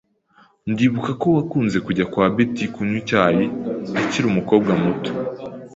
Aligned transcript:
Ndibuka 0.71 1.11
ko 1.21 1.27
wakunze 1.35 1.77
kujya 1.85 2.05
kwa 2.11 2.25
Betty 2.35 2.65
kunywa 2.73 2.97
icyayi 3.01 3.45
ukiri 4.01 4.25
umukobwa 4.27 4.71
muto. 4.83 5.11